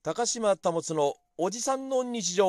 [0.00, 2.46] 高島保のおじさんの日常。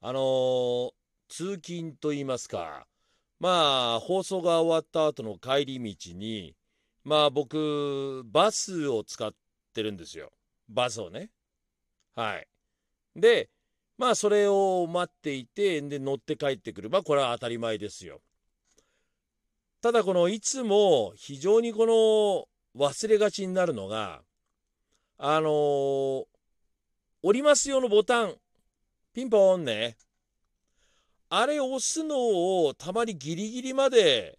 [0.00, 0.90] あのー
[1.28, 2.86] 通勤と言いますか。
[3.38, 6.56] まあ放送が終わった後の帰り道に
[7.04, 9.32] まあ僕バスを使っ
[9.74, 10.32] てるんですよ。
[10.68, 11.30] バスをね。
[12.16, 12.48] はい。
[13.14, 13.50] で
[13.98, 16.88] まあそれを待っていてで乗って帰ってくる。
[16.88, 18.22] まあこれは当たり前ですよ。
[19.80, 24.22] ただこのいつも非常にこの忘れがちになるのが
[25.18, 26.26] あのー、降
[27.32, 28.34] りますよのボタン
[29.14, 29.96] ピンポーンね
[31.30, 32.16] あれ押すの
[32.64, 34.38] をたまにギリギリまで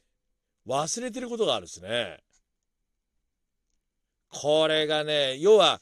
[0.67, 2.19] 忘れてることがあるんですね。
[4.29, 5.81] これがね要は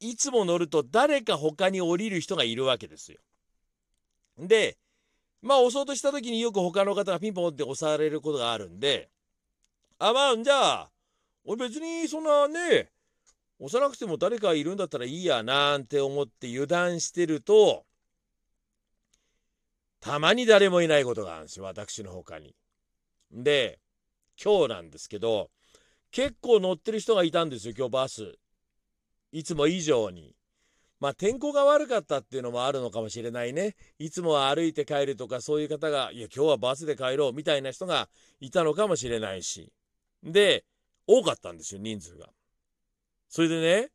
[0.00, 3.18] いつも乗ると誰か他に降りる人がいるわけですよ。
[4.38, 4.76] で
[5.44, 9.10] まあ押そうとした時によく他の方がピンポンって押されることがあるんで
[9.98, 10.90] あまあじゃあ
[11.44, 12.88] 俺別にそんなね
[13.60, 17.84] 押さなくても誰かいるんだったらいいやなんて思って油断してると
[20.00, 22.54] たまに誰もいないことがあるんですよ私の他に。
[23.30, 23.78] で
[24.42, 25.50] 今日なんですけど
[26.10, 28.38] 結構乗ってる人がいたんですよ今日バス。
[29.30, 30.34] いつも以上に。
[31.04, 33.76] まあ天候が悪かったっていうのもあるのかもしれないね。
[33.98, 38.08] いつもは歩いて帰るとかそういう方がいや今日はバスで帰ろうみたいな人が
[38.40, 39.70] いたのかもしれないし。
[40.22, 40.64] で
[41.06, 42.30] 多かったんですよ人数が。
[43.28, 43.90] それでね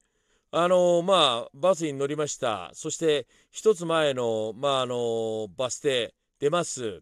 [0.51, 7.01] あのまあバスに乗りましたそして一つ前のまああのバス停出ます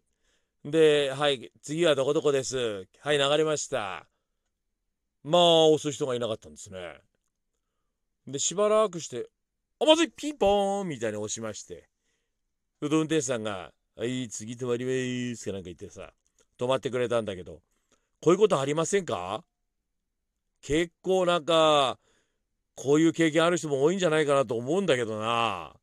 [0.64, 4.06] ではい次はどこどこですはい流れました
[5.22, 6.78] まあ押す人がいなかったんですね
[8.26, 9.28] でしばらくして
[9.80, 11.88] 「あまずピンポーン!」みたいに押しまして
[12.80, 16.12] うどん運転手さんが「はい次止まります」かなんか言ってさ
[16.58, 17.60] 止まってくれたんだけど
[18.20, 19.44] こういうことありませんか？
[20.60, 21.98] 結構なんか
[22.74, 25.74] こういう経験ある人も多いんじゃないかなと思うんだけどな。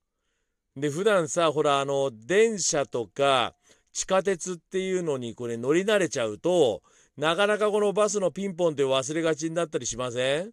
[0.76, 3.56] で普段さほらあの電車とか
[3.94, 6.84] 地下鉄っていうのにこれ乗り慣れちゃうと
[7.16, 10.52] なかなかこのバスのピンポンって忘れがちになったりしません？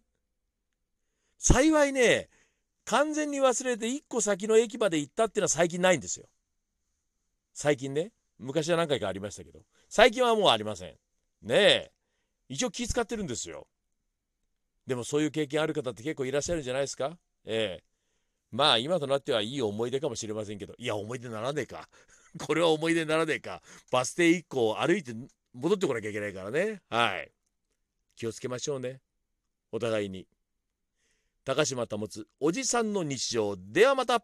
[1.37, 2.29] 幸いね
[2.85, 6.27] 完全に忘れて1個先の駅まで行ったっていうのは最近ないんですよ。
[7.53, 9.61] 最近ね昔は何回かありましたけど。
[9.89, 10.95] 最近はもうありません。
[11.41, 11.91] ねえ。
[12.49, 13.67] 一応気使ってるんですよ。
[14.85, 17.17] でもそういう経験ある方って結構いらっしゃるんじゃないですか？
[17.45, 17.83] ええ。
[18.51, 20.73] まあ今となってはいい思い出かもしれませんけど。
[20.77, 21.87] いや思い出ならねえか。
[22.45, 23.61] これは思い出ならねえか。
[23.91, 25.13] バス停1個歩いて
[25.53, 26.81] 戻ってこなきゃいけないからね。
[26.89, 27.31] はい。
[28.15, 29.01] 気をつけましょうね。
[29.71, 30.27] お互いに。
[31.45, 32.07] 高島保
[32.39, 33.57] おじさんの日常。
[33.57, 34.23] ではまた。